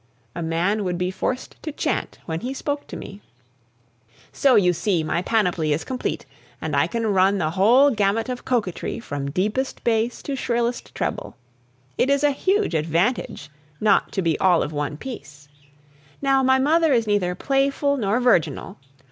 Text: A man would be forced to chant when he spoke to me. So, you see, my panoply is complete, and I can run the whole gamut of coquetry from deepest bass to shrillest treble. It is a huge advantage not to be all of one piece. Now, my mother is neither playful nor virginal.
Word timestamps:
A 0.33 0.41
man 0.41 0.83
would 0.83 0.97
be 0.97 1.11
forced 1.11 1.61
to 1.61 1.71
chant 1.71 2.17
when 2.25 2.39
he 2.39 2.55
spoke 2.55 2.87
to 2.87 2.97
me. 2.97 3.21
So, 4.31 4.55
you 4.55 4.73
see, 4.73 5.03
my 5.03 5.21
panoply 5.21 5.73
is 5.73 5.83
complete, 5.83 6.25
and 6.59 6.75
I 6.75 6.87
can 6.87 7.05
run 7.05 7.37
the 7.37 7.51
whole 7.51 7.91
gamut 7.91 8.27
of 8.27 8.43
coquetry 8.43 8.99
from 8.99 9.29
deepest 9.29 9.83
bass 9.83 10.23
to 10.23 10.35
shrillest 10.35 10.95
treble. 10.95 11.37
It 11.99 12.09
is 12.09 12.23
a 12.23 12.31
huge 12.31 12.73
advantage 12.73 13.51
not 13.79 14.11
to 14.13 14.23
be 14.23 14.39
all 14.39 14.63
of 14.63 14.73
one 14.73 14.97
piece. 14.97 15.47
Now, 16.19 16.41
my 16.41 16.57
mother 16.57 16.91
is 16.93 17.05
neither 17.05 17.35
playful 17.35 17.95
nor 17.95 18.19
virginal. 18.19 18.79